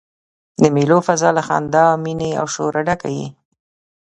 [0.61, 3.27] د مېلو فضاء له خندا، میني او شوره ډکه يي.